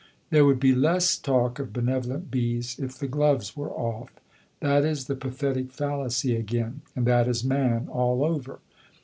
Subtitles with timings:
[0.31, 4.09] There would be less talk of benevolent bees if the gloves were off.
[4.59, 8.61] That is the pathetic fallacy again; and that is man all over.